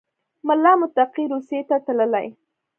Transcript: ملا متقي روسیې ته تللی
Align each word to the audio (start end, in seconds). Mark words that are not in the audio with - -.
ملا 0.47 0.73
متقي 0.81 1.23
روسیې 1.33 1.61
ته 1.69 1.75
تللی 1.85 2.27